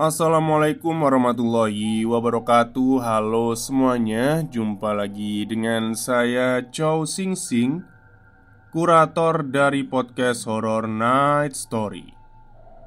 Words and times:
Assalamualaikum 0.00 0.96
warahmatullahi 0.96 2.08
wabarakatuh. 2.08 3.04
Halo 3.04 3.52
semuanya 3.52 4.40
Jumpa 4.48 4.96
lagi 4.96 5.44
dengan 5.44 5.92
saya 5.92 6.64
Chow 6.72 7.04
Sing 7.04 7.36
Sing 7.36 7.84
Kurator 8.72 9.44
dari 9.44 9.84
podcast 9.84 10.48
Horror 10.48 10.88
Night 10.88 11.52
Story. 11.52 12.16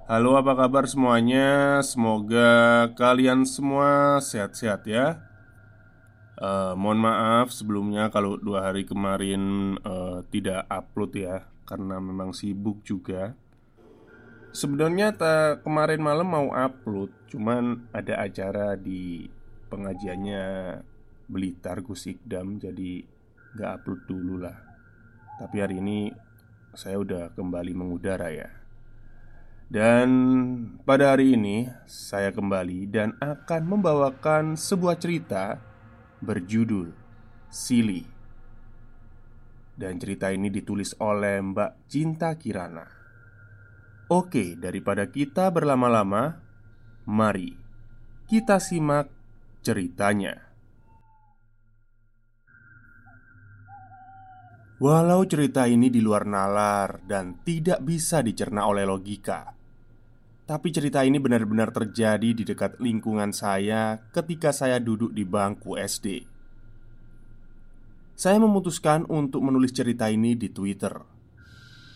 Halo 0.09 0.41
apa 0.41 0.57
kabar 0.57 0.90
semuanya? 0.90 1.85
Semoga 1.85 2.90
kalian 2.98 3.45
semua 3.45 4.18
sehat-sehat 4.18 4.82
ya. 4.90 5.21
Uh, 6.41 6.73
Mohon 6.73 7.13
maaf 7.13 7.54
sebelumnya 7.54 8.09
kalau 8.09 8.41
dua 8.41 8.73
hari 8.73 8.90
kemarin 8.90 9.77
uh, 9.85 10.26
tidak 10.34 10.66
upload 10.66 11.13
ya 11.13 11.45
Karena 11.62 12.02
memang 12.02 12.34
sibuk 12.34 12.82
juga 12.82 13.38
Sebenarnya 14.53 15.17
kemarin 15.66 15.98
malam 15.98 16.30
mau 16.30 16.48
upload, 16.53 17.09
cuman 17.25 17.89
ada 17.89 18.21
acara 18.21 18.77
di 18.77 19.26
pengajiannya 19.73 20.46
Blitar 21.26 21.82
Gus 21.82 22.05
Ikdam, 22.05 22.62
jadi 22.62 23.01
nggak 23.57 23.71
upload 23.81 24.01
dulu 24.05 24.46
lah. 24.46 24.54
Tapi 25.41 25.57
hari 25.57 25.81
ini 25.81 26.13
saya 26.70 27.01
udah 27.01 27.34
kembali 27.34 27.74
mengudara 27.74 28.29
ya. 28.29 28.46
Dan 29.74 30.09
pada 30.85 31.18
hari 31.18 31.34
ini 31.34 31.65
saya 31.90 32.29
kembali 32.29 32.93
dan 32.93 33.18
akan 33.18 33.62
membawakan 33.65 34.54
sebuah 34.54 35.01
cerita 35.01 35.57
berjudul 36.21 36.93
Silly. 37.49 38.05
Dan 39.74 39.98
cerita 39.98 40.29
ini 40.29 40.54
ditulis 40.54 40.93
oleh 41.01 41.41
Mbak 41.41 41.90
Cinta 41.90 42.37
Kirana. 42.37 43.02
Oke, 44.13 44.53
daripada 44.53 45.09
kita 45.09 45.49
berlama-lama, 45.49 46.37
mari 47.09 47.57
kita 48.29 48.61
simak 48.61 49.09
ceritanya. 49.65 50.53
Walau 54.77 55.25
cerita 55.25 55.65
ini 55.65 55.89
di 55.89 55.97
luar 55.97 56.29
nalar 56.29 57.01
dan 57.09 57.41
tidak 57.41 57.81
bisa 57.81 58.21
dicerna 58.21 58.69
oleh 58.69 58.85
logika, 58.85 59.49
tapi 60.45 60.69
cerita 60.69 61.01
ini 61.01 61.17
benar-benar 61.17 61.73
terjadi 61.73 62.37
di 62.37 62.45
dekat 62.45 62.77
lingkungan 62.77 63.34
saya 63.34 63.97
ketika 64.13 64.53
saya 64.53 64.78
duduk 64.78 65.09
di 65.09 65.25
bangku 65.25 65.73
SD. 65.73 66.29
Saya 68.13 68.38
memutuskan 68.38 69.09
untuk 69.09 69.41
menulis 69.41 69.73
cerita 69.73 70.06
ini 70.06 70.38
di 70.38 70.53
Twitter 70.53 71.22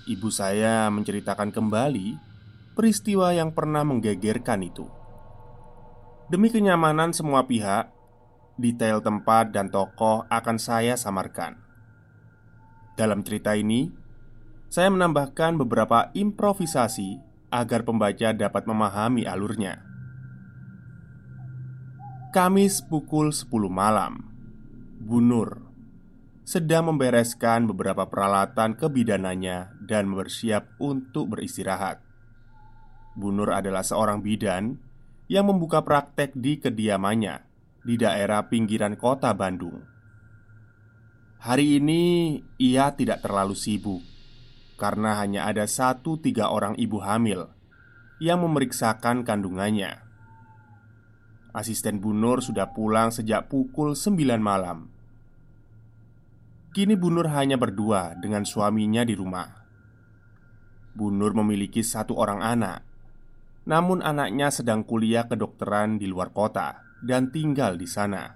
ibu 0.08 0.32
saya 0.32 0.88
menceritakan 0.88 1.52
kembali 1.52 2.16
peristiwa 2.74 3.36
yang 3.36 3.52
pernah 3.52 3.84
menggegerkan 3.84 4.64
itu. 4.64 4.88
Demi 6.32 6.48
kenyamanan 6.48 7.12
semua 7.12 7.44
pihak, 7.44 7.92
detail 8.56 9.04
tempat 9.04 9.52
dan 9.52 9.68
tokoh 9.68 10.24
akan 10.32 10.58
saya 10.58 10.96
samarkan. 10.96 11.60
Dalam 12.96 13.22
cerita 13.22 13.54
ini, 13.54 13.92
saya 14.72 14.88
menambahkan 14.90 15.60
beberapa 15.60 16.10
improvisasi 16.16 17.20
agar 17.52 17.84
pembaca 17.84 18.32
dapat 18.36 18.64
memahami 18.68 19.24
alurnya. 19.28 19.84
Kamis 22.36 22.84
pukul 22.84 23.32
10 23.32 23.48
malam, 23.72 24.20
Bunur 25.00 25.67
sedang 26.48 26.96
membereskan 26.96 27.68
beberapa 27.68 28.08
peralatan 28.08 28.80
kebidanannya 28.80 29.84
dan 29.84 30.08
bersiap 30.08 30.80
untuk 30.80 31.36
beristirahat. 31.36 32.00
Bunur 33.20 33.52
adalah 33.52 33.84
seorang 33.84 34.24
bidan 34.24 34.80
yang 35.28 35.52
membuka 35.52 35.84
praktek 35.84 36.32
di 36.40 36.56
kediamannya 36.56 37.44
di 37.84 38.00
daerah 38.00 38.48
pinggiran 38.48 38.96
kota 38.96 39.36
Bandung. 39.36 39.84
Hari 41.44 41.84
ini 41.84 42.40
ia 42.64 42.96
tidak 42.96 43.28
terlalu 43.28 43.52
sibuk 43.52 44.00
karena 44.80 45.20
hanya 45.20 45.52
ada 45.52 45.68
satu 45.68 46.16
tiga 46.16 46.48
orang 46.48 46.80
ibu 46.80 47.04
hamil 47.04 47.52
yang 48.24 48.40
memeriksakan 48.40 49.28
kandungannya. 49.28 50.00
Asisten 51.52 52.00
Bunur 52.00 52.40
sudah 52.40 52.72
pulang 52.72 53.12
sejak 53.12 53.52
pukul 53.52 54.00
9 54.00 54.16
malam 54.40 54.97
Kini 56.78 56.94
Bunur 56.94 57.26
hanya 57.34 57.58
berdua 57.58 58.14
dengan 58.22 58.46
suaminya 58.46 59.02
di 59.02 59.18
rumah. 59.18 59.50
Bunur 60.94 61.34
memiliki 61.34 61.82
satu 61.82 62.14
orang 62.14 62.46
anak, 62.46 62.86
namun 63.66 64.06
anaknya 64.06 64.54
sedang 64.54 64.86
kuliah 64.86 65.26
kedokteran 65.26 65.98
di 65.98 66.06
luar 66.06 66.30
kota 66.30 66.86
dan 67.02 67.34
tinggal 67.34 67.82
di 67.82 67.90
sana. 67.90 68.30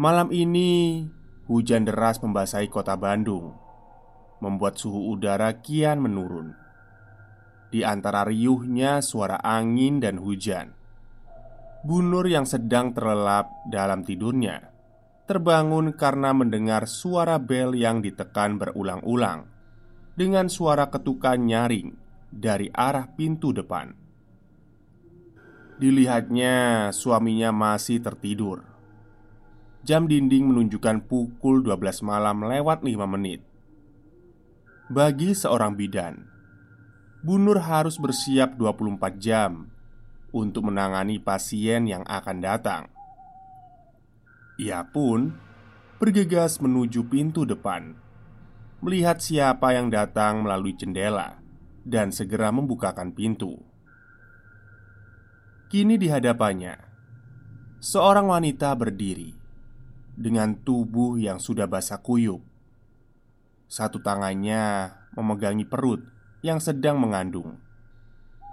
Malam 0.00 0.32
ini, 0.32 1.04
hujan 1.44 1.84
deras 1.84 2.24
membasahi 2.24 2.72
kota 2.72 2.96
Bandung, 2.96 3.52
membuat 4.40 4.80
suhu 4.80 5.12
udara 5.12 5.52
kian 5.60 6.00
menurun. 6.00 6.56
Di 7.68 7.84
antara 7.84 8.24
riuhnya 8.24 9.04
suara 9.04 9.36
angin 9.44 10.00
dan 10.00 10.16
hujan, 10.16 10.72
Bunur 11.84 12.24
yang 12.24 12.48
sedang 12.48 12.96
terlelap 12.96 13.52
dalam 13.68 14.08
tidurnya 14.08 14.71
terbangun 15.24 15.94
karena 15.94 16.34
mendengar 16.34 16.84
suara 16.90 17.38
bel 17.40 17.72
yang 17.72 18.02
ditekan 18.02 18.58
berulang-ulang 18.58 19.48
dengan 20.18 20.50
suara 20.52 20.92
ketukan 20.92 21.40
nyaring 21.40 21.96
dari 22.28 22.68
arah 22.74 23.08
pintu 23.12 23.50
depan. 23.56 23.96
Dilihatnya, 25.80 26.90
suaminya 26.94 27.50
masih 27.50 27.98
tertidur. 27.98 28.62
Jam 29.82 30.06
dinding 30.06 30.46
menunjukkan 30.46 31.10
pukul 31.10 31.66
12 31.66 32.06
malam 32.06 32.46
lewat 32.46 32.86
5 32.86 33.02
menit. 33.10 33.42
Bagi 34.86 35.34
seorang 35.34 35.74
bidan, 35.74 36.32
Bunur 37.22 37.62
harus 37.62 38.02
bersiap 38.02 38.58
24 38.58 39.22
jam 39.22 39.70
untuk 40.34 40.66
menangani 40.66 41.22
pasien 41.22 41.86
yang 41.86 42.02
akan 42.02 42.42
datang. 42.42 42.91
Ia 44.62 44.86
pun 44.86 45.34
bergegas 45.98 46.62
menuju 46.62 47.10
pintu 47.10 47.42
depan, 47.42 47.98
melihat 48.78 49.18
siapa 49.18 49.74
yang 49.74 49.90
datang 49.90 50.46
melalui 50.46 50.78
jendela, 50.78 51.42
dan 51.82 52.14
segera 52.14 52.54
membukakan 52.54 53.10
pintu. 53.10 53.58
Kini 55.66 55.98
di 55.98 56.06
hadapannya, 56.06 56.78
seorang 57.82 58.30
wanita 58.30 58.70
berdiri 58.78 59.34
dengan 60.14 60.54
tubuh 60.54 61.18
yang 61.18 61.42
sudah 61.42 61.66
basah 61.66 61.98
kuyup. 61.98 62.46
Satu 63.66 63.98
tangannya 63.98 64.94
memegangi 65.18 65.66
perut 65.66 66.06
yang 66.46 66.62
sedang 66.62 67.02
mengandung, 67.02 67.58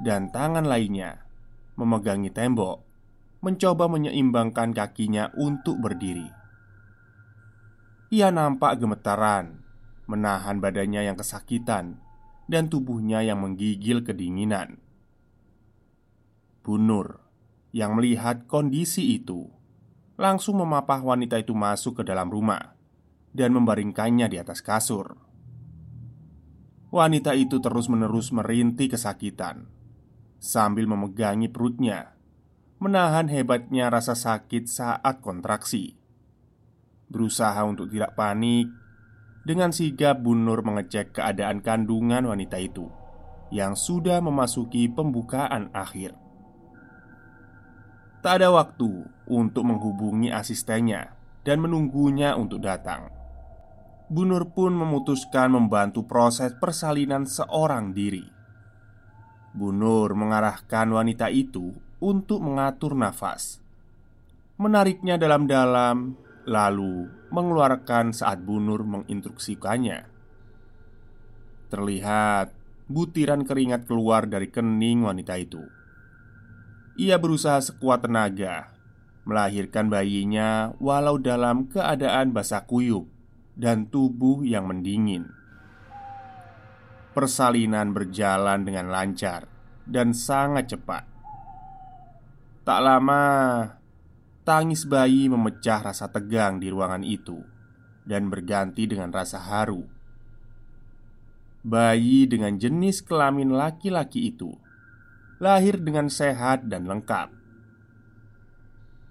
dan 0.02 0.34
tangan 0.34 0.66
lainnya 0.66 1.22
memegangi 1.78 2.34
tembok 2.34 2.89
mencoba 3.40 3.88
menyeimbangkan 3.88 4.76
kakinya 4.76 5.32
untuk 5.40 5.80
berdiri. 5.80 6.28
Ia 8.12 8.34
nampak 8.36 8.84
gemetaran, 8.84 9.64
menahan 10.10 10.60
badannya 10.60 11.08
yang 11.08 11.16
kesakitan 11.16 12.02
dan 12.50 12.68
tubuhnya 12.68 13.24
yang 13.24 13.40
menggigil 13.46 14.04
kedinginan. 14.04 14.82
Bunur 16.66 17.24
yang 17.72 17.96
melihat 17.96 18.50
kondisi 18.50 19.16
itu 19.16 19.48
langsung 20.20 20.60
memapah 20.60 21.00
wanita 21.00 21.40
itu 21.40 21.56
masuk 21.56 22.02
ke 22.02 22.04
dalam 22.04 22.28
rumah 22.28 22.76
dan 23.32 23.56
membaringkannya 23.56 24.28
di 24.28 24.38
atas 24.42 24.60
kasur. 24.60 25.16
Wanita 26.90 27.38
itu 27.38 27.62
terus-menerus 27.62 28.34
merintih 28.34 28.92
kesakitan 28.92 29.70
sambil 30.42 30.90
memegangi 30.90 31.48
perutnya 31.48 32.19
menahan 32.80 33.28
hebatnya 33.28 33.92
rasa 33.92 34.16
sakit 34.16 34.64
saat 34.72 35.20
kontraksi. 35.20 36.00
Berusaha 37.12 37.60
untuk 37.68 37.92
tidak 37.92 38.16
panik, 38.16 38.72
dengan 39.44 39.76
sigap 39.76 40.24
Bunur 40.24 40.64
mengecek 40.64 41.20
keadaan 41.20 41.60
kandungan 41.60 42.24
wanita 42.24 42.56
itu 42.56 42.88
yang 43.52 43.76
sudah 43.76 44.24
memasuki 44.24 44.88
pembukaan 44.88 45.74
akhir. 45.76 46.16
Tak 48.24 48.44
ada 48.44 48.52
waktu 48.52 49.08
untuk 49.28 49.64
menghubungi 49.68 50.32
asistennya 50.32 51.16
dan 51.44 51.60
menunggunya 51.64 52.36
untuk 52.36 52.64
datang. 52.64 53.12
Bunur 54.10 54.56
pun 54.56 54.74
memutuskan 54.74 55.52
membantu 55.52 56.08
proses 56.08 56.56
persalinan 56.58 57.28
seorang 57.28 57.92
diri. 57.92 58.26
Bunur 59.56 60.14
mengarahkan 60.14 60.88
wanita 60.94 61.30
itu 61.34 61.89
untuk 62.00 62.40
mengatur 62.44 62.96
nafas, 62.96 63.60
menariknya 64.56 65.20
dalam-dalam, 65.20 66.16
lalu 66.48 67.08
mengeluarkan 67.30 68.16
saat 68.16 68.42
Bunur 68.44 68.84
menginstruksikannya. 68.88 70.08
Terlihat 71.70 72.56
butiran 72.90 73.46
keringat 73.46 73.86
keluar 73.86 74.26
dari 74.26 74.50
kening 74.50 75.06
wanita 75.06 75.38
itu. 75.38 75.62
ia 77.00 77.16
berusaha 77.16 77.64
sekuat 77.64 78.04
tenaga 78.04 78.80
melahirkan 79.30 79.94
bayinya, 79.94 80.74
walau 80.82 81.22
dalam 81.22 81.70
keadaan 81.70 82.34
basah 82.34 82.66
kuyup 82.66 83.06
dan 83.54 83.86
tubuh 83.86 84.42
yang 84.42 84.66
mendingin. 84.66 85.30
Persalinan 87.14 87.94
berjalan 87.94 88.66
dengan 88.66 88.90
lancar 88.90 89.46
dan 89.86 90.18
sangat 90.18 90.74
cepat. 90.74 91.06
Tak 92.70 92.86
lama, 92.86 93.26
tangis 94.46 94.86
bayi 94.86 95.26
memecah 95.26 95.90
rasa 95.90 96.06
tegang 96.06 96.62
di 96.62 96.70
ruangan 96.70 97.02
itu 97.02 97.42
dan 98.06 98.30
berganti 98.30 98.86
dengan 98.86 99.10
rasa 99.10 99.42
haru. 99.42 99.90
Bayi 101.66 102.30
dengan 102.30 102.62
jenis 102.62 103.02
kelamin 103.02 103.58
laki-laki 103.58 104.30
itu 104.30 104.54
lahir 105.42 105.82
dengan 105.82 106.14
sehat 106.14 106.70
dan 106.70 106.86
lengkap. 106.86 107.34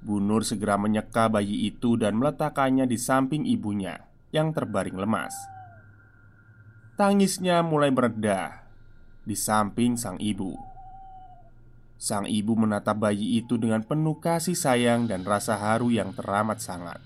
Bu 0.06 0.22
Nur 0.22 0.46
segera 0.46 0.78
menyeka 0.78 1.26
bayi 1.26 1.66
itu 1.66 1.98
dan 1.98 2.14
meletakkannya 2.14 2.86
di 2.86 2.94
samping 2.94 3.42
ibunya 3.42 4.06
yang 4.30 4.54
terbaring 4.54 4.94
lemas. 4.94 5.34
Tangisnya 6.94 7.66
mulai 7.66 7.90
meredah 7.90 8.70
di 9.26 9.34
samping 9.34 9.98
sang 9.98 10.22
ibu. 10.22 10.67
Sang 11.98 12.30
ibu 12.30 12.54
menatap 12.54 13.02
bayi 13.02 13.42
itu 13.42 13.58
dengan 13.58 13.82
penuh 13.82 14.22
kasih 14.22 14.54
sayang 14.54 15.10
dan 15.10 15.26
rasa 15.26 15.58
haru 15.58 15.90
yang 15.90 16.14
teramat 16.14 16.62
sangat. 16.62 17.02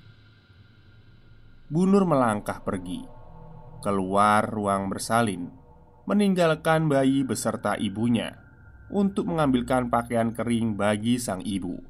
Bu 1.73 1.89
Nur 1.89 2.05
melangkah 2.05 2.61
pergi 2.61 3.23
keluar 3.83 4.47
ruang 4.47 4.87
bersalin, 4.87 5.51
meninggalkan 6.07 6.87
bayi 6.87 7.27
beserta 7.27 7.75
ibunya 7.75 8.39
untuk 8.95 9.27
mengambilkan 9.27 9.91
pakaian 9.91 10.31
kering 10.31 10.79
bagi 10.79 11.19
sang 11.19 11.43
ibu. 11.43 11.83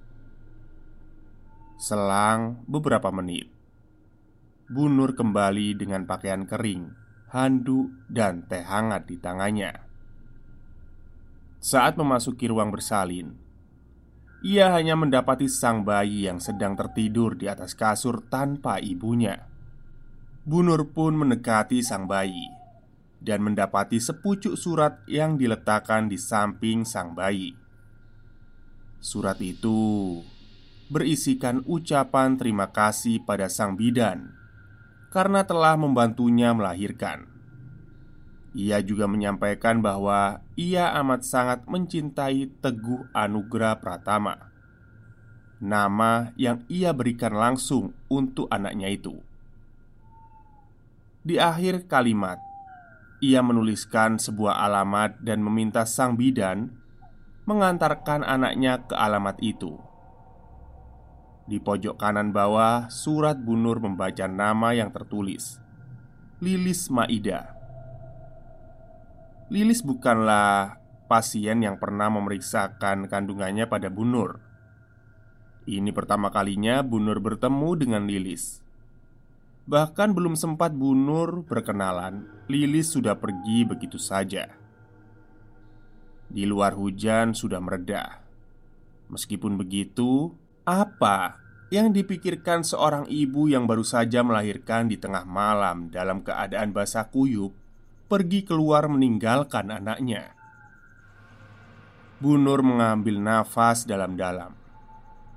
Selang 1.76 2.64
beberapa 2.64 3.12
menit, 3.12 3.52
Bu 4.72 4.88
Nur 4.88 5.12
kembali 5.12 5.76
dengan 5.76 6.08
pakaian 6.08 6.48
kering, 6.48 6.88
handuk, 7.28 7.92
dan 8.08 8.48
teh 8.48 8.64
hangat 8.64 9.04
di 9.04 9.20
tangannya. 9.20 9.91
Saat 11.62 11.94
memasuki 11.94 12.50
ruang 12.50 12.74
bersalin, 12.74 13.38
ia 14.42 14.74
hanya 14.74 14.98
mendapati 14.98 15.46
sang 15.46 15.86
bayi 15.86 16.26
yang 16.26 16.42
sedang 16.42 16.74
tertidur 16.74 17.38
di 17.38 17.46
atas 17.46 17.78
kasur 17.78 18.18
tanpa 18.26 18.82
ibunya. 18.82 19.46
Bunur 20.42 20.90
pun 20.90 21.14
mendekati 21.14 21.78
sang 21.86 22.10
bayi 22.10 22.50
dan 23.22 23.46
mendapati 23.46 24.02
sepucuk 24.02 24.58
surat 24.58 25.06
yang 25.06 25.38
diletakkan 25.38 26.10
di 26.10 26.18
samping 26.18 26.82
sang 26.82 27.14
bayi. 27.14 27.54
Surat 28.98 29.38
itu 29.38 30.18
berisikan 30.90 31.62
ucapan 31.62 32.42
terima 32.42 32.74
kasih 32.74 33.22
pada 33.22 33.46
sang 33.46 33.78
bidan 33.78 34.34
karena 35.14 35.46
telah 35.46 35.78
membantunya 35.78 36.50
melahirkan. 36.50 37.30
Ia 38.50 38.82
juga 38.82 39.06
menyampaikan 39.06 39.78
bahwa 39.78 40.41
ia 40.52 40.92
amat 41.00 41.24
sangat 41.24 41.64
mencintai 41.64 42.60
Teguh 42.60 43.08
Anugrah 43.16 43.80
Pratama, 43.80 44.52
nama 45.56 46.36
yang 46.36 46.60
ia 46.68 46.92
berikan 46.92 47.32
langsung 47.32 47.96
untuk 48.12 48.52
anaknya 48.52 48.92
itu. 48.92 49.16
Di 51.24 51.40
akhir 51.40 51.88
kalimat, 51.88 52.36
ia 53.22 53.40
menuliskan 53.40 54.20
sebuah 54.20 54.60
alamat 54.68 55.22
dan 55.24 55.40
meminta 55.40 55.88
sang 55.88 56.18
bidan 56.18 56.68
mengantarkan 57.48 58.20
anaknya 58.20 58.84
ke 58.84 58.92
alamat 58.92 59.40
itu. 59.40 59.78
Di 61.48 61.58
pojok 61.58 61.96
kanan 61.96 62.30
bawah, 62.30 62.92
surat 62.92 63.40
Bunur 63.40 63.80
membaca 63.80 64.28
nama 64.28 64.76
yang 64.76 64.92
tertulis, 64.92 65.58
Lilis 66.42 66.90
Maida 66.90 67.51
Lilis 69.52 69.84
bukanlah 69.84 70.80
pasien 71.12 71.60
yang 71.60 71.76
pernah 71.76 72.08
memeriksakan 72.08 73.04
kandungannya 73.04 73.68
pada 73.68 73.92
Bunur. 73.92 74.40
Ini 75.68 75.92
pertama 75.92 76.32
kalinya 76.32 76.80
Bunur 76.80 77.20
bertemu 77.20 77.76
dengan 77.76 78.08
Lilis. 78.08 78.64
Bahkan 79.68 80.16
belum 80.16 80.40
sempat 80.40 80.72
Bunur 80.72 81.44
berkenalan, 81.44 82.32
Lilis 82.48 82.96
sudah 82.96 83.20
pergi 83.20 83.68
begitu 83.68 84.00
saja. 84.00 84.48
Di 86.32 86.48
luar 86.48 86.72
hujan 86.72 87.36
sudah 87.36 87.60
mereda. 87.60 88.24
Meskipun 89.12 89.60
begitu, 89.60 90.32
apa 90.64 91.36
yang 91.68 91.92
dipikirkan 91.92 92.64
seorang 92.64 93.04
ibu 93.04 93.52
yang 93.52 93.68
baru 93.68 93.84
saja 93.84 94.24
melahirkan 94.24 94.88
di 94.88 94.96
tengah 94.96 95.28
malam 95.28 95.92
dalam 95.92 96.24
keadaan 96.24 96.72
basah 96.72 97.12
kuyup 97.12 97.61
pergi 98.06 98.46
keluar 98.46 98.86
meninggalkan 98.86 99.70
anaknya. 99.70 100.34
Bu 102.22 102.38
Nur 102.38 102.62
mengambil 102.62 103.18
nafas 103.18 103.82
dalam-dalam, 103.82 104.54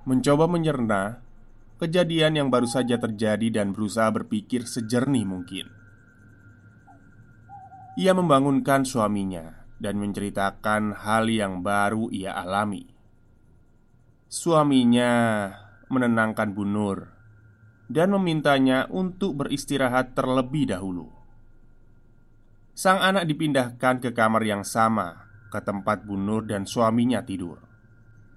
mencoba 0.05 0.45
menyerna 0.45 1.17
kejadian 1.81 2.37
yang 2.37 2.47
baru 2.53 2.69
saja 2.69 3.01
terjadi 3.01 3.49
dan 3.49 3.73
berusaha 3.73 4.13
berpikir 4.13 4.69
sejernih 4.69 5.25
mungkin. 5.25 5.65
Ia 7.95 8.11
membangunkan 8.11 8.83
suaminya 8.83 9.65
dan 9.79 9.97
menceritakan 10.03 10.99
hal 10.99 11.31
yang 11.31 11.63
baru 11.63 12.11
ia 12.11 12.35
alami. 12.35 12.91
Suaminya 14.27 15.11
menenangkan 15.87 16.51
Bu 16.51 16.67
Nur 16.67 17.07
dan 17.87 18.11
memintanya 18.11 18.91
untuk 18.91 19.39
beristirahat 19.39 20.11
terlebih 20.11 20.75
dahulu. 20.75 21.14
Sang 22.75 22.99
anak 22.99 23.23
dipindahkan 23.31 24.03
ke 24.03 24.11
kamar 24.11 24.43
yang 24.43 24.67
sama 24.67 25.31
ke 25.47 25.63
tempat 25.63 26.03
Bu 26.03 26.19
Nur 26.19 26.43
dan 26.43 26.67
suaminya 26.67 27.23
tidur. 27.23 27.63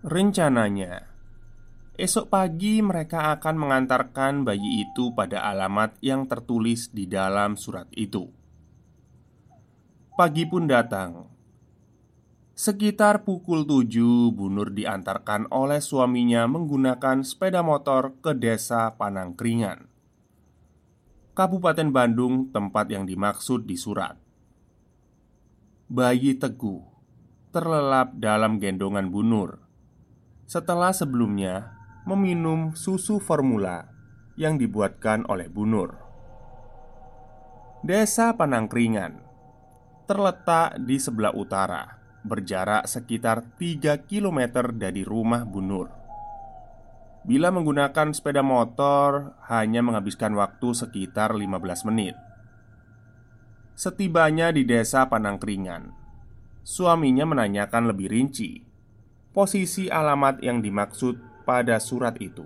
Rencananya, 0.07 1.11
esok 1.99 2.31
pagi 2.31 2.79
mereka 2.79 3.35
akan 3.35 3.59
mengantarkan 3.59 4.47
bayi 4.47 4.87
itu 4.87 5.11
pada 5.11 5.43
alamat 5.43 5.99
yang 5.99 6.31
tertulis 6.31 6.95
di 6.95 7.11
dalam 7.11 7.59
surat 7.59 7.91
itu. 7.99 8.31
Pagi 10.15 10.47
pun 10.47 10.71
datang. 10.71 11.27
Sekitar 12.55 13.27
pukul 13.27 13.67
7 13.67 14.31
Bu 14.31 14.47
Nur 14.55 14.71
diantarkan 14.71 15.51
oleh 15.51 15.83
suaminya 15.83 16.47
menggunakan 16.47 17.27
sepeda 17.27 17.67
motor 17.67 18.15
ke 18.23 18.39
desa 18.39 18.95
Panangkringan 18.95 19.91
Kabupaten 21.35 21.91
Bandung 21.95 22.51
tempat 22.51 22.91
yang 22.91 23.07
dimaksud 23.07 23.63
di 23.63 23.79
surat 23.79 24.28
bayi 25.89 26.37
Teguh 26.37 26.85
terlelap 27.49 28.13
dalam 28.21 28.61
gendongan 28.61 29.09
Bunur 29.09 29.57
setelah 30.45 30.93
sebelumnya 30.93 31.73
meminum 32.05 32.77
susu 32.77 33.17
formula 33.17 33.89
yang 34.37 34.61
dibuatkan 34.61 35.25
oleh 35.33 35.49
Bunur. 35.49 35.97
Desa 37.81 38.37
Panangkringan 38.37 39.17
terletak 40.05 40.77
di 40.77 41.01
sebelah 41.01 41.33
utara, 41.33 41.97
berjarak 42.21 42.85
sekitar 42.85 43.57
3 43.57 44.05
km 44.05 44.69
dari 44.77 45.09
rumah 45.09 45.49
Bunur. 45.49 45.89
Bila 47.25 47.49
menggunakan 47.49 48.13
sepeda 48.13 48.45
motor, 48.45 49.41
hanya 49.49 49.81
menghabiskan 49.81 50.37
waktu 50.37 50.69
sekitar 50.69 51.33
15 51.33 51.89
menit. 51.89 52.28
Setibanya 53.79 54.51
di 54.51 54.67
desa 54.67 55.07
Panangkringan. 55.07 55.95
Suaminya 56.67 57.23
menanyakan 57.23 57.87
lebih 57.95 58.11
rinci 58.11 58.59
Posisi 59.31 59.87
alamat 59.87 60.43
yang 60.43 60.59
dimaksud 60.59 61.47
pada 61.47 61.79
surat 61.79 62.19
itu. 62.19 62.43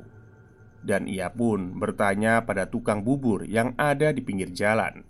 Dan 0.84 1.08
ia 1.08 1.32
pun 1.32 1.80
bertanya 1.80 2.44
pada 2.44 2.68
tukang 2.68 3.00
bubur 3.00 3.48
yang 3.48 3.72
ada 3.80 4.12
di 4.12 4.20
pinggir 4.20 4.52
jalan. 4.52 5.08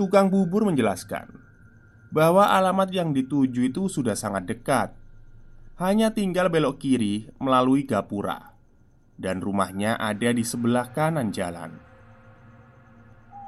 Tukang 0.00 0.32
bubur 0.32 0.64
menjelaskan 0.64 1.36
Bahwa 2.08 2.48
alamat 2.48 2.96
yang 2.96 3.12
dituju 3.12 3.68
itu 3.68 3.92
sudah 3.92 4.16
sangat 4.16 4.48
dekat. 4.48 4.96
Hanya 5.84 6.16
tinggal 6.16 6.48
belok 6.48 6.80
kiri 6.80 7.28
melalui 7.44 7.84
gapura 7.84 8.56
Dan 9.20 9.44
rumahnya 9.44 10.00
ada 10.00 10.32
di 10.32 10.40
sebelah 10.40 10.96
kanan 10.96 11.28
jalan. 11.28 11.76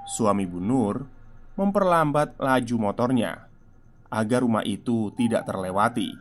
Suami 0.05 0.45
Bu 0.45 0.61
Nur 0.61 1.14
memperlambat 1.55 2.35
laju 2.39 2.77
motornya 2.79 3.47
agar 4.11 4.43
rumah 4.43 4.63
itu 4.63 5.11
tidak 5.19 5.47
terlewati. 5.47 6.15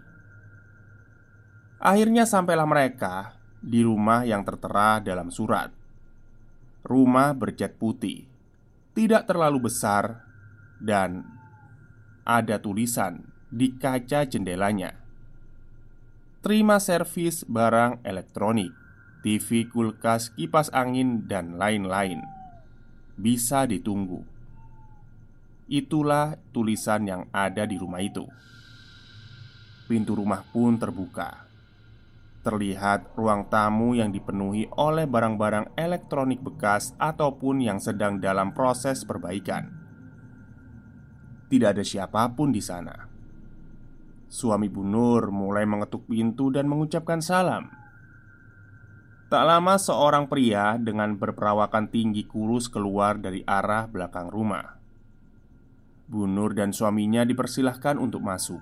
Akhirnya 1.84 2.26
sampailah 2.26 2.66
mereka 2.66 3.38
di 3.60 3.84
rumah 3.84 4.26
yang 4.26 4.42
tertera 4.42 4.98
dalam 5.04 5.30
surat. 5.30 5.70
Rumah 6.84 7.32
bercat 7.38 7.80
putih, 7.80 8.28
tidak 8.92 9.28
terlalu 9.30 9.72
besar, 9.72 10.26
dan 10.84 11.24
ada 12.28 12.60
tulisan 12.60 13.24
di 13.48 13.76
kaca 13.76 14.28
jendelanya. 14.28 15.00
terima 16.44 16.76
servis 16.76 17.48
barang 17.48 18.04
elektronik, 18.04 18.76
TV, 19.24 19.64
kulkas, 19.72 20.36
kipas 20.36 20.68
angin, 20.76 21.24
dan 21.24 21.56
lain-lain. 21.56 22.20
Bisa 23.16 23.64
ditunggu. 23.64 24.33
Itulah 25.74 26.38
tulisan 26.54 27.02
yang 27.10 27.26
ada 27.34 27.66
di 27.66 27.82
rumah 27.82 27.98
itu. 27.98 28.22
Pintu 29.90 30.14
rumah 30.14 30.46
pun 30.54 30.78
terbuka. 30.78 31.50
Terlihat 32.46 33.18
ruang 33.18 33.50
tamu 33.50 33.98
yang 33.98 34.14
dipenuhi 34.14 34.70
oleh 34.78 35.10
barang-barang 35.10 35.74
elektronik 35.74 36.46
bekas 36.46 36.94
ataupun 37.02 37.66
yang 37.66 37.82
sedang 37.82 38.22
dalam 38.22 38.54
proses 38.54 39.02
perbaikan. 39.02 39.74
Tidak 41.50 41.70
ada 41.74 41.82
siapa 41.82 42.30
pun 42.38 42.54
di 42.54 42.62
sana. 42.62 43.10
Suami 44.30 44.70
Bu 44.70 44.86
Nur 44.86 45.34
mulai 45.34 45.66
mengetuk 45.66 46.06
pintu 46.06 46.54
dan 46.54 46.70
mengucapkan 46.70 47.18
salam. 47.18 47.66
Tak 49.26 49.42
lama 49.42 49.82
seorang 49.82 50.30
pria 50.30 50.78
dengan 50.78 51.18
berperawakan 51.18 51.90
tinggi 51.90 52.30
kurus 52.30 52.70
keluar 52.70 53.18
dari 53.18 53.42
arah 53.42 53.90
belakang 53.90 54.30
rumah. 54.30 54.73
Bu 56.14 56.30
Nur 56.30 56.54
dan 56.54 56.70
suaminya 56.70 57.26
dipersilahkan 57.26 57.98
untuk 57.98 58.22
masuk. 58.22 58.62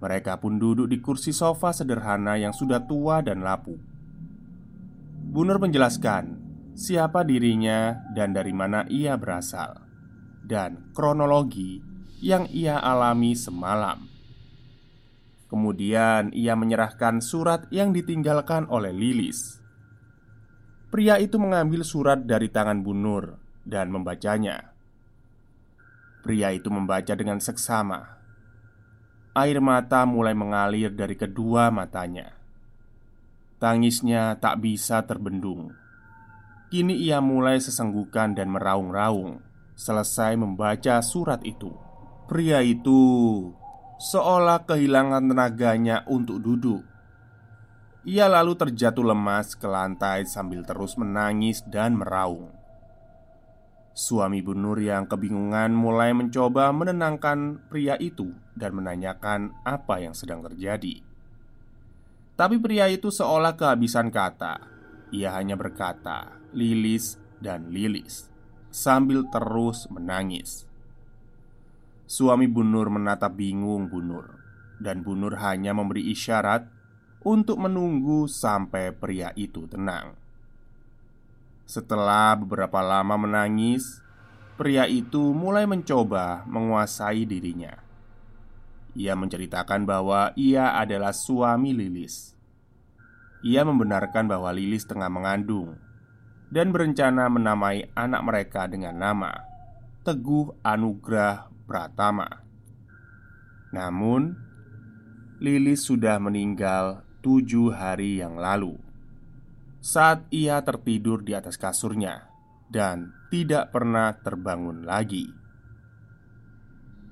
Mereka 0.00 0.40
pun 0.40 0.56
duduk 0.56 0.88
di 0.88 1.04
kursi 1.04 1.36
sofa 1.36 1.76
sederhana 1.76 2.40
yang 2.40 2.56
sudah 2.56 2.88
tua 2.88 3.20
dan 3.20 3.44
lapuk. 3.44 3.76
Bu 5.28 5.44
Nur 5.44 5.60
menjelaskan 5.60 6.40
siapa 6.72 7.20
dirinya 7.28 8.00
dan 8.16 8.32
dari 8.32 8.56
mana 8.56 8.88
ia 8.88 9.20
berasal, 9.20 9.76
dan 10.40 10.88
kronologi 10.96 11.84
yang 12.24 12.48
ia 12.48 12.80
alami 12.80 13.36
semalam. 13.36 14.08
Kemudian 15.52 16.32
ia 16.32 16.56
menyerahkan 16.56 17.20
surat 17.20 17.68
yang 17.68 17.92
ditinggalkan 17.92 18.64
oleh 18.72 18.88
Lilis. 18.88 19.60
Pria 20.88 21.20
itu 21.20 21.36
mengambil 21.36 21.84
surat 21.84 22.24
dari 22.24 22.48
tangan 22.48 22.80
Bu 22.80 22.96
Nur 22.96 23.36
dan 23.68 23.92
membacanya. 23.92 24.71
Pria 26.22 26.54
itu 26.54 26.70
membaca 26.70 27.12
dengan 27.18 27.42
seksama 27.42 28.22
Air 29.32 29.64
mata 29.64 30.04
mulai 30.04 30.36
mengalir 30.36 30.92
dari 30.92 31.16
kedua 31.16 31.72
matanya. 31.72 32.36
Tangisnya 33.56 34.36
tak 34.36 34.60
bisa 34.60 35.08
terbendung. 35.08 35.72
Kini 36.68 37.00
ia 37.00 37.24
mulai 37.24 37.56
sesenggukan 37.56 38.36
dan 38.36 38.52
meraung-raung 38.52 39.40
selesai 39.72 40.36
membaca 40.36 41.00
surat 41.00 41.40
itu. 41.48 41.72
Pria 42.28 42.60
itu 42.60 43.00
seolah 43.96 44.68
kehilangan 44.68 45.24
tenaganya 45.24 46.04
untuk 46.12 46.36
duduk. 46.44 46.84
Ia 48.04 48.28
lalu 48.28 48.52
terjatuh 48.52 49.16
lemas 49.16 49.56
ke 49.56 49.64
lantai 49.64 50.28
sambil 50.28 50.60
terus 50.68 51.00
menangis 51.00 51.64
dan 51.64 51.96
meraung. 51.96 52.51
Suami 53.92 54.40
Bu 54.40 54.56
Nur 54.56 54.80
yang 54.80 55.04
kebingungan 55.04 55.76
mulai 55.76 56.16
mencoba 56.16 56.72
menenangkan 56.72 57.60
pria 57.68 58.00
itu 58.00 58.32
dan 58.56 58.72
menanyakan 58.72 59.52
apa 59.68 60.00
yang 60.00 60.16
sedang 60.16 60.40
terjadi. 60.40 61.04
Tapi 62.32 62.56
pria 62.56 62.88
itu 62.88 63.12
seolah 63.12 63.52
kehabisan 63.52 64.08
kata. 64.08 64.64
Ia 65.12 65.36
hanya 65.36 65.60
berkata, 65.60 66.40
"Lilis 66.56 67.20
dan 67.36 67.68
Lilis," 67.68 68.32
sambil 68.72 69.28
terus 69.28 69.84
menangis. 69.92 70.64
Suami 72.08 72.48
Bu 72.48 72.64
Nur 72.64 72.88
menatap 72.88 73.36
bingung 73.36 73.92
Bu 73.92 74.00
Nur, 74.00 74.40
dan 74.80 75.04
Bu 75.04 75.12
Nur 75.12 75.36
hanya 75.36 75.76
memberi 75.76 76.08
isyarat 76.08 76.64
untuk 77.28 77.60
menunggu 77.60 78.24
sampai 78.24 78.96
pria 78.96 79.36
itu 79.36 79.68
tenang. 79.68 80.21
Setelah 81.66 82.34
beberapa 82.34 82.82
lama 82.82 83.14
menangis, 83.14 84.02
pria 84.58 84.84
itu 84.90 85.32
mulai 85.32 85.64
mencoba 85.64 86.44
menguasai 86.44 87.24
dirinya. 87.24 87.78
Ia 88.92 89.16
menceritakan 89.16 89.88
bahwa 89.88 90.36
ia 90.36 90.76
adalah 90.76 91.16
suami 91.16 91.72
Lilis. 91.72 92.36
Ia 93.40 93.64
membenarkan 93.64 94.28
bahwa 94.28 94.52
Lilis 94.52 94.84
tengah 94.84 95.08
mengandung 95.08 95.80
dan 96.52 96.68
berencana 96.68 97.32
menamai 97.32 97.88
anak 97.96 98.20
mereka 98.20 98.68
dengan 98.68 99.00
nama 99.00 99.32
Teguh 100.04 100.60
Anugrah 100.60 101.48
Pratama. 101.64 102.44
Namun, 103.72 104.36
Lilis 105.40 105.88
sudah 105.88 106.20
meninggal 106.20 107.00
tujuh 107.24 107.72
hari 107.72 108.20
yang 108.20 108.36
lalu 108.36 108.76
saat 109.82 110.30
ia 110.30 110.62
tertidur 110.62 111.26
di 111.26 111.34
atas 111.34 111.58
kasurnya 111.58 112.30
dan 112.70 113.10
tidak 113.34 113.74
pernah 113.74 114.14
terbangun 114.14 114.86
lagi. 114.86 115.26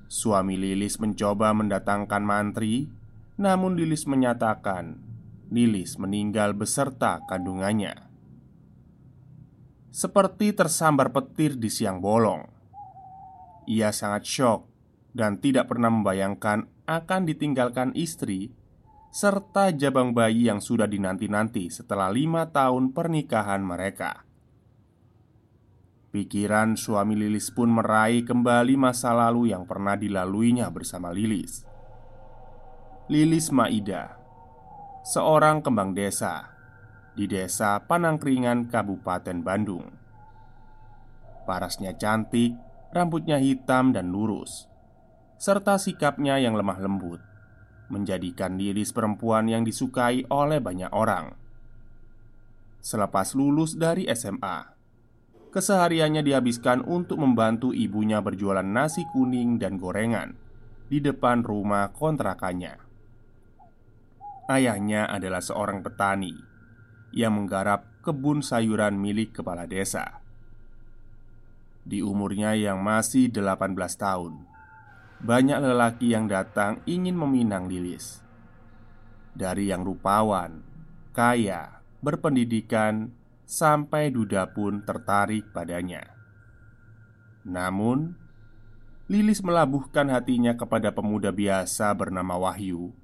Suami 0.07 0.55
Lilis 0.55 0.95
mencoba 1.03 1.51
mendatangkan 1.51 2.23
mantri, 2.23 2.87
namun 3.35 3.75
Lilis 3.75 4.07
menyatakan 4.07 5.03
Lilis 5.51 5.99
meninggal 5.99 6.55
beserta 6.55 7.19
kandungannya. 7.27 8.07
Seperti 9.91 10.55
tersambar 10.55 11.11
petir 11.11 11.59
di 11.59 11.67
siang 11.67 11.99
bolong, 11.99 12.47
ia 13.67 13.91
sangat 13.91 14.23
syok 14.23 14.61
dan 15.11 15.43
tidak 15.43 15.67
pernah 15.67 15.91
membayangkan 15.91 16.71
akan 16.87 17.21
ditinggalkan 17.27 17.91
istri 17.99 18.55
serta 19.11 19.75
jabang 19.75 20.15
bayi 20.15 20.47
yang 20.47 20.63
sudah 20.63 20.87
dinanti-nanti 20.87 21.67
setelah 21.67 22.07
lima 22.07 22.47
tahun 22.47 22.95
pernikahan 22.95 23.59
mereka. 23.59 24.23
Pikiran 26.15 26.79
suami 26.79 27.19
Lilis 27.19 27.51
pun 27.51 27.75
meraih 27.75 28.23
kembali 28.23 28.79
masa 28.79 29.11
lalu 29.11 29.51
yang 29.51 29.67
pernah 29.67 29.99
dilaluinya 29.99 30.71
bersama 30.71 31.11
Lilis. 31.11 31.67
Lilis 33.11 33.51
Maida, 33.51 34.15
seorang 35.03 35.59
kembang 35.59 35.91
desa 35.91 36.47
di 37.11 37.27
desa 37.27 37.83
Panangkringan, 37.83 38.71
Kabupaten 38.71 39.43
Bandung. 39.43 39.91
Parasnya 41.43 41.99
cantik, 41.99 42.55
rambutnya 42.95 43.43
hitam 43.43 43.91
dan 43.91 44.07
lurus, 44.07 44.71
serta 45.35 45.75
sikapnya 45.75 46.39
yang 46.39 46.55
lemah 46.55 46.79
lembut 46.79 47.30
menjadikan 47.91 48.55
diri 48.55 48.87
perempuan 48.87 49.51
yang 49.51 49.67
disukai 49.67 50.23
oleh 50.31 50.63
banyak 50.63 50.89
orang. 50.95 51.35
Selepas 52.81 53.37
lulus 53.37 53.77
dari 53.77 54.09
SMA, 54.09 54.73
kesehariannya 55.53 56.25
dihabiskan 56.25 56.81
untuk 56.87 57.21
membantu 57.21 57.75
ibunya 57.75 58.23
berjualan 58.23 58.65
nasi 58.65 59.05
kuning 59.11 59.59
dan 59.61 59.77
gorengan 59.77 60.33
di 60.89 60.97
depan 60.97 61.45
rumah 61.45 61.91
kontrakannya. 61.93 62.79
Ayahnya 64.49 65.07
adalah 65.07 65.39
seorang 65.39 65.85
petani 65.85 66.33
yang 67.13 67.37
menggarap 67.37 67.87
kebun 68.01 68.41
sayuran 68.41 68.97
milik 68.97 69.37
kepala 69.39 69.69
desa. 69.69 70.23
Di 71.85 72.01
umurnya 72.01 72.57
yang 72.57 72.81
masih 72.81 73.29
18 73.29 73.77
tahun, 73.95 74.50
banyak 75.21 75.61
lelaki 75.61 76.17
yang 76.17 76.25
datang 76.25 76.81
ingin 76.89 77.13
meminang 77.13 77.69
Lilis. 77.69 78.25
Dari 79.37 79.69
yang 79.69 79.85
rupawan, 79.85 80.65
kaya, 81.13 81.85
berpendidikan, 82.01 83.13
sampai 83.45 84.09
duda 84.09 84.49
pun 84.49 84.81
tertarik 84.81 85.53
padanya. 85.53 86.09
Namun, 87.45 88.17
Lilis 89.11 89.43
melabuhkan 89.43 90.07
hatinya 90.09 90.55
kepada 90.55 90.89
pemuda 90.95 91.29
biasa 91.35 91.91
bernama 91.93 92.39
Wahyu 92.39 92.95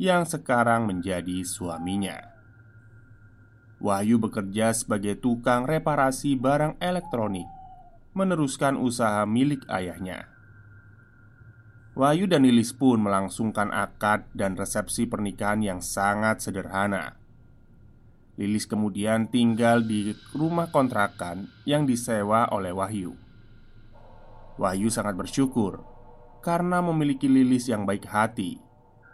yang 0.00 0.24
sekarang 0.24 0.88
menjadi 0.88 1.44
suaminya. 1.44 2.32
Wahyu 3.76 4.16
bekerja 4.16 4.72
sebagai 4.72 5.20
tukang 5.20 5.68
reparasi 5.68 6.32
barang 6.34 6.80
elektronik, 6.80 7.44
meneruskan 8.16 8.80
usaha 8.80 9.22
milik 9.28 9.68
ayahnya. 9.68 10.39
Wahyu 11.98 12.30
dan 12.30 12.46
Lilis 12.46 12.70
pun 12.70 13.02
melangsungkan 13.02 13.74
akad 13.74 14.30
dan 14.30 14.54
resepsi 14.54 15.10
pernikahan 15.10 15.58
yang 15.58 15.80
sangat 15.82 16.38
sederhana. 16.38 17.18
Lilis 18.38 18.64
kemudian 18.64 19.26
tinggal 19.26 19.82
di 19.82 20.14
rumah 20.32 20.70
kontrakan 20.70 21.50
yang 21.66 21.84
disewa 21.84 22.46
oleh 22.54 22.70
Wahyu. 22.70 23.18
Wahyu 24.56 24.88
sangat 24.88 25.18
bersyukur 25.18 25.82
karena 26.40 26.80
memiliki 26.80 27.28
Lilis 27.28 27.68
yang 27.68 27.84
baik 27.84 28.06
hati 28.06 28.56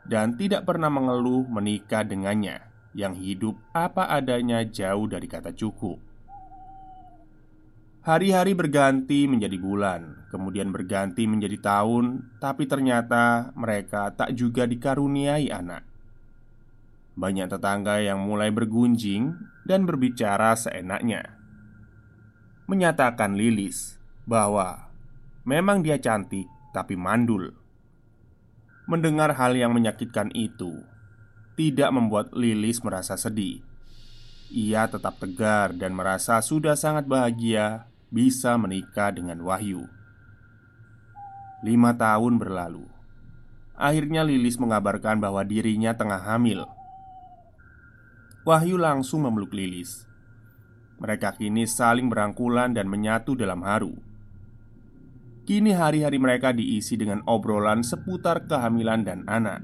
dan 0.06 0.38
tidak 0.38 0.68
pernah 0.68 0.92
mengeluh 0.92 1.42
menikah 1.48 2.06
dengannya 2.06 2.62
yang 2.94 3.18
hidup 3.18 3.58
apa 3.74 4.06
adanya 4.08 4.62
jauh 4.62 5.10
dari 5.10 5.26
kata 5.26 5.50
cukup. 5.56 6.05
Hari-hari 8.06 8.54
berganti 8.54 9.26
menjadi 9.26 9.58
bulan, 9.58 10.30
kemudian 10.30 10.70
berganti 10.70 11.26
menjadi 11.26 11.58
tahun, 11.58 12.38
tapi 12.38 12.70
ternyata 12.70 13.50
mereka 13.58 14.14
tak 14.14 14.30
juga 14.30 14.62
dikaruniai 14.62 15.50
anak. 15.50 15.82
Banyak 17.18 17.50
tetangga 17.50 17.98
yang 17.98 18.22
mulai 18.22 18.54
bergunjing 18.54 19.34
dan 19.66 19.90
berbicara 19.90 20.54
seenaknya, 20.54 21.34
menyatakan 22.70 23.34
Lilis 23.34 23.98
bahwa 24.22 24.86
memang 25.42 25.82
dia 25.82 25.98
cantik, 25.98 26.46
tapi 26.70 26.94
mandul. 26.94 27.58
Mendengar 28.86 29.34
hal 29.34 29.58
yang 29.58 29.74
menyakitkan 29.74 30.30
itu, 30.30 30.78
tidak 31.58 31.90
membuat 31.90 32.30
Lilis 32.38 32.86
merasa 32.86 33.18
sedih. 33.18 33.66
Ia 34.54 34.86
tetap 34.86 35.18
tegar 35.18 35.74
dan 35.74 35.90
merasa 35.90 36.38
sudah 36.38 36.78
sangat 36.78 37.10
bahagia 37.10 37.95
bisa 38.10 38.54
menikah 38.54 39.10
dengan 39.10 39.42
Wahyu. 39.42 39.86
Lima 41.66 41.96
tahun 41.96 42.38
berlalu. 42.38 42.86
Akhirnya 43.76 44.24
Lilis 44.24 44.56
mengabarkan 44.56 45.20
bahwa 45.20 45.42
dirinya 45.42 45.92
tengah 45.92 46.22
hamil. 46.22 46.64
Wahyu 48.46 48.78
langsung 48.78 49.26
memeluk 49.26 49.52
Lilis. 49.52 50.06
Mereka 50.96 51.36
kini 51.36 51.68
saling 51.68 52.08
berangkulan 52.08 52.72
dan 52.72 52.88
menyatu 52.88 53.36
dalam 53.36 53.60
haru. 53.60 53.92
Kini 55.46 55.76
hari-hari 55.76 56.18
mereka 56.18 56.50
diisi 56.50 56.96
dengan 56.98 57.22
obrolan 57.28 57.84
seputar 57.84 58.48
kehamilan 58.48 59.04
dan 59.04 59.22
anak. 59.28 59.60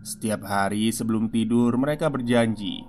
Setiap 0.00 0.42
hari 0.48 0.88
sebelum 0.90 1.28
tidur, 1.28 1.76
mereka 1.76 2.08
berjanji 2.08 2.82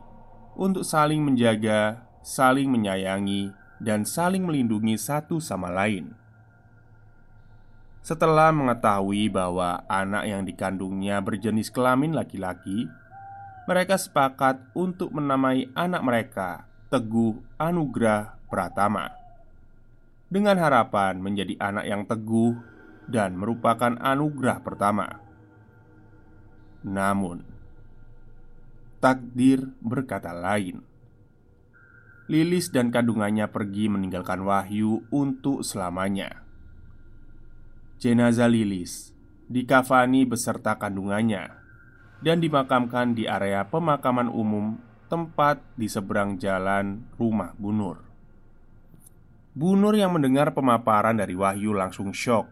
untuk 0.55 0.87
saling 0.87 1.19
menjaga, 1.21 2.07
saling 2.23 2.71
menyayangi, 2.71 3.51
dan 3.81 4.05
saling 4.05 4.45
melindungi 4.45 4.93
satu 4.93 5.41
sama 5.41 5.73
lain. 5.73 6.13
Setelah 8.05 8.53
mengetahui 8.53 9.29
bahwa 9.33 9.81
anak 9.89 10.23
yang 10.29 10.45
dikandungnya 10.45 11.21
berjenis 11.21 11.73
kelamin 11.73 12.13
laki-laki, 12.13 12.85
mereka 13.65 13.97
sepakat 13.97 14.61
untuk 14.77 15.13
menamai 15.13 15.69
anak 15.73 16.01
mereka 16.01 16.49
Teguh 16.89 17.41
Anugrah 17.61 18.37
Pratama. 18.49 19.09
Dengan 20.31 20.57
harapan 20.57 21.19
menjadi 21.19 21.59
anak 21.59 21.85
yang 21.85 22.03
teguh 22.07 22.55
dan 23.07 23.35
merupakan 23.35 23.99
anugerah 23.99 24.63
pertama. 24.63 25.19
Namun, 26.87 27.43
takdir 29.03 29.67
berkata 29.83 30.31
lain. 30.31 30.81
Lilis 32.29 32.69
dan 32.69 32.93
kandungannya 32.93 33.49
pergi 33.49 33.89
meninggalkan 33.89 34.45
Wahyu 34.45 35.09
untuk 35.09 35.65
selamanya. 35.65 36.45
Jenazah 37.97 38.49
Lilis 38.49 39.13
dikafani 39.49 40.23
beserta 40.29 40.77
kandungannya 40.77 41.53
dan 42.21 42.37
dimakamkan 42.37 43.17
di 43.17 43.25
area 43.25 43.65
pemakaman 43.65 44.29
umum 44.29 44.77
tempat 45.09 45.59
di 45.75 45.89
seberang 45.89 46.37
jalan 46.37 47.03
rumah 47.17 47.51
Bunur. 47.57 48.05
Bunur 49.51 49.91
yang 49.91 50.15
mendengar 50.15 50.55
pemaparan 50.55 51.19
dari 51.19 51.35
Wahyu 51.35 51.75
langsung 51.75 52.15
shock. 52.15 52.47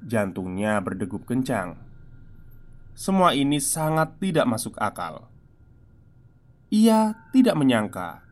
Jantungnya 0.00 0.80
berdegup 0.80 1.28
kencang. 1.28 1.76
Semua 2.96 3.36
ini 3.36 3.60
sangat 3.60 4.16
tidak 4.16 4.48
masuk 4.48 4.80
akal. 4.80 5.28
Ia 6.70 7.18
tidak 7.34 7.58
menyangka 7.58 8.22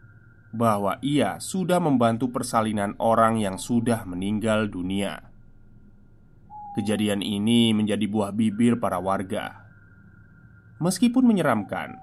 bahwa 0.54 0.96
ia 1.02 1.42
sudah 1.42 1.82
membantu 1.82 2.30
persalinan 2.30 2.94
orang 3.02 3.42
yang 3.42 3.58
sudah 3.58 4.06
meninggal 4.06 4.70
dunia. 4.70 5.26
Kejadian 6.78 7.18
ini 7.18 7.74
menjadi 7.74 8.06
buah 8.06 8.30
bibir 8.30 8.78
para 8.78 9.02
warga. 9.02 9.66
Meskipun 10.78 11.26
menyeramkan, 11.26 11.98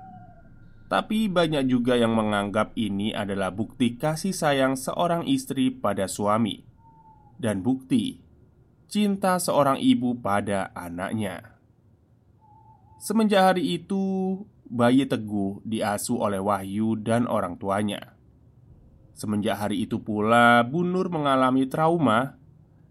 tapi 0.91 1.31
banyak 1.31 1.71
juga 1.71 1.95
yang 1.95 2.11
menganggap 2.11 2.75
ini 2.75 3.15
adalah 3.15 3.55
bukti 3.55 3.95
kasih 3.95 4.35
sayang 4.35 4.75
seorang 4.75 5.23
istri 5.23 5.71
pada 5.71 6.05
suami 6.11 6.67
dan 7.39 7.63
bukti 7.63 8.19
cinta 8.91 9.39
seorang 9.39 9.79
ibu 9.81 10.19
pada 10.19 10.75
anaknya. 10.75 11.57
Semenjak 12.99 13.53
hari 13.53 13.79
itu, 13.81 14.43
bayi 14.75 15.07
Teguh 15.07 15.63
diasuh 15.63 16.19
oleh 16.19 16.43
Wahyu 16.43 16.99
dan 16.99 17.31
orang 17.31 17.55
tuanya. 17.55 18.19
Semenjak 19.15 19.63
hari 19.63 19.87
itu 19.87 20.03
pula, 20.03 20.59
Bu 20.67 20.83
Nur 20.83 21.07
mengalami 21.07 21.63
trauma 21.71 22.35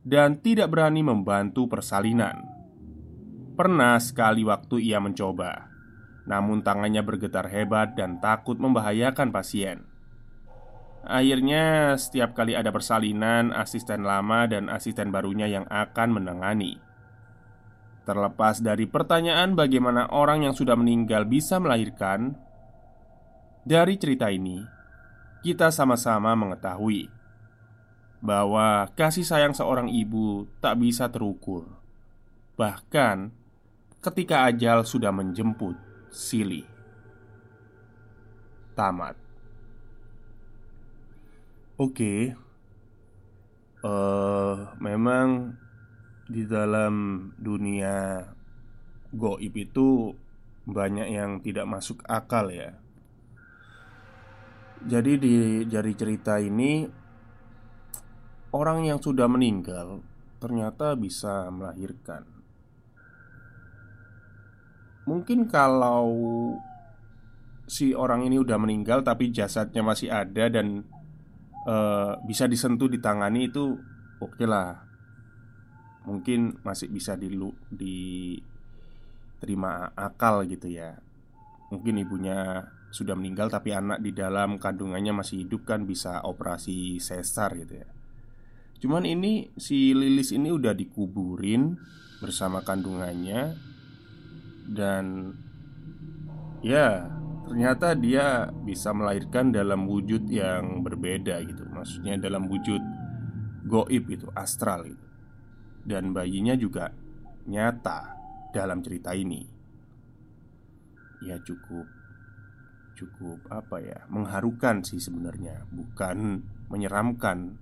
dan 0.01 0.40
tidak 0.40 0.73
berani 0.73 1.05
membantu 1.05 1.68
persalinan. 1.68 2.49
Pernah 3.55 4.01
sekali 4.01 4.40
waktu 4.40 4.81
ia 4.81 5.05
mencoba, 5.05 5.68
namun 6.25 6.64
tangannya 6.64 7.05
bergetar 7.05 7.53
hebat 7.53 7.92
dan 7.92 8.18
takut 8.25 8.57
membahayakan 8.57 9.29
pasien. 9.29 9.85
Akhirnya, 11.05 11.92
setiap 12.01 12.33
kali 12.33 12.57
ada 12.57 12.73
persalinan, 12.73 13.53
asisten 13.53 14.09
lama 14.09 14.49
dan 14.49 14.73
asisten 14.73 15.12
barunya 15.12 15.44
yang 15.44 15.68
akan 15.68 16.16
menangani. 16.16 16.81
Terlepas 18.05 18.61
dari 18.61 18.85
pertanyaan 18.85 19.57
bagaimana 19.57 20.12
orang 20.12 20.45
yang 20.45 20.53
sudah 20.53 20.77
meninggal 20.77 21.25
bisa 21.25 21.57
melahirkan, 21.57 22.37
dari 23.64 23.97
cerita 23.97 24.29
ini 24.29 24.61
kita 25.40 25.73
sama-sama 25.73 26.37
mengetahui 26.37 27.09
bahwa 28.21 28.88
kasih 28.93 29.25
sayang 29.25 29.57
seorang 29.57 29.88
ibu 29.88 30.45
tak 30.61 30.81
bisa 30.81 31.09
terukur, 31.09 31.64
bahkan 32.61 33.33
ketika 34.05 34.49
ajal 34.53 34.85
sudah 34.85 35.12
menjemput 35.12 35.77
Sili. 36.12 36.64
Tamat. 38.77 39.17
Oke, 41.81 42.37
uh, 43.83 44.55
memang 44.79 45.57
di 46.25 46.49
dalam 46.49 47.27
dunia 47.37 48.25
goib 49.13 49.55
itu 49.55 50.11
banyak 50.65 51.09
yang 51.13 51.45
tidak 51.45 51.69
masuk 51.69 52.01
akal 52.09 52.49
ya. 52.49 52.73
Jadi 54.85 55.13
di 55.17 55.35
jari 55.65 55.93
cerita 55.97 56.37
ini 56.41 56.85
orang 58.53 58.85
yang 58.85 59.01
sudah 59.01 59.29
meninggal 59.29 60.01
ternyata 60.41 60.93
bisa 60.93 61.49
melahirkan. 61.49 62.25
Mungkin 65.05 65.49
kalau 65.49 66.05
si 67.65 67.97
orang 67.97 68.29
ini 68.29 68.37
udah 68.41 68.61
meninggal 68.61 69.01
tapi 69.01 69.33
jasadnya 69.33 69.81
masih 69.81 70.13
ada 70.13 70.53
dan 70.53 70.85
uh, 71.65 72.21
bisa 72.29 72.45
disentuh 72.45 72.89
ditangani 72.89 73.49
itu 73.49 73.77
oke 74.21 74.37
okay 74.37 74.49
lah. 74.49 74.84
Mungkin 76.05 76.61
masih 76.61 76.93
bisa 76.93 77.17
dilu 77.17 77.53
diterima 77.73 78.47
akal 79.97 80.45
gitu 80.45 80.69
ya. 80.69 81.01
Mungkin 81.73 81.99
ibunya 82.05 82.69
sudah 82.95 83.19
meninggal 83.19 83.51
tapi 83.51 83.75
anak 83.75 83.99
di 83.99 84.14
dalam 84.14 84.62
kandungannya 84.62 85.11
masih 85.11 85.43
hidup 85.43 85.67
kan 85.67 85.83
bisa 85.83 86.23
operasi 86.23 87.03
sesar 87.03 87.59
gitu 87.59 87.83
ya. 87.83 87.88
Cuman 88.79 89.03
ini 89.09 89.51
si 89.57 89.97
Lilis 89.97 90.31
ini 90.31 90.53
udah 90.53 90.77
dikuburin 90.77 91.75
bersama 92.23 92.61
kandungannya 92.62 93.57
dan 94.71 95.35
ya 96.62 97.09
ternyata 97.45 97.93
dia 97.93 98.49
bisa 98.64 98.93
melahirkan 98.97 99.53
dalam 99.53 99.85
wujud 99.90 100.29
yang 100.29 100.81
berbeda 100.85 101.43
gitu. 101.45 101.64
Maksudnya 101.69 102.17
dalam 102.17 102.49
wujud 102.49 102.81
goib 103.69 104.05
itu, 104.09 104.29
astral 104.37 104.88
itu. 104.88 105.07
Dan 105.85 106.16
bayinya 106.16 106.57
juga 106.57 106.88
nyata 107.44 108.16
dalam 108.51 108.81
cerita 108.81 109.12
ini. 109.12 109.44
Ya 111.25 111.37
cukup 111.40 111.87
cukup 112.94 113.51
apa 113.51 113.83
ya 113.83 114.07
mengharukan 114.07 114.87
sih 114.87 115.03
sebenarnya 115.03 115.66
bukan 115.75 116.47
menyeramkan 116.70 117.59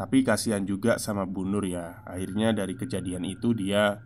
tapi 0.00 0.24
kasihan 0.24 0.64
juga 0.64 0.96
sama 0.96 1.28
Bu 1.28 1.44
Nur 1.44 1.68
ya 1.68 2.00
Akhirnya 2.08 2.56
dari 2.56 2.72
kejadian 2.72 3.20
itu 3.28 3.52
dia 3.52 4.00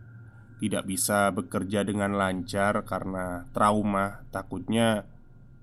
Tidak 0.59 0.83
bisa 0.83 1.31
bekerja 1.31 1.87
dengan 1.87 2.19
lancar 2.19 2.83
karena 2.83 3.47
trauma 3.55 4.27
Takutnya 4.27 5.07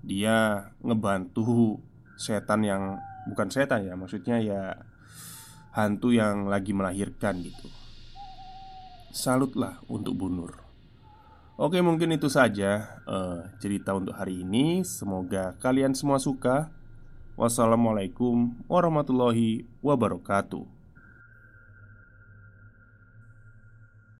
dia 0.01 0.69
ngebantu 0.81 1.77
setan 2.17 2.65
yang 2.65 2.97
Bukan 3.29 3.53
setan 3.53 3.85
ya 3.85 3.93
maksudnya 3.93 4.41
ya 4.41 4.73
Hantu 5.73 6.13
yang 6.13 6.45
lagi 6.45 6.69
melahirkan 6.69 7.41
gitu. 7.41 7.67
Salutlah 9.09 9.81
untuk 9.89 10.13
Bu 10.17 10.29
Nur. 10.29 10.53
Oke 11.53 11.81
mungkin 11.85 12.13
itu 12.13 12.33
saja 12.33 13.01
uh, 13.05 13.45
cerita 13.61 13.93
untuk 13.93 14.17
hari 14.17 14.41
ini. 14.41 14.81
Semoga 14.85 15.53
kalian 15.61 15.93
semua 15.93 16.17
suka. 16.17 16.69
Wassalamualaikum 17.33 18.53
warahmatullahi 18.69 19.65
wabarakatuh. 19.81 20.82